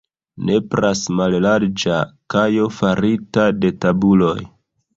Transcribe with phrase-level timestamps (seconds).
[0.45, 1.99] Nepras mallarĝa
[2.35, 4.37] kajo farita de tabuloj.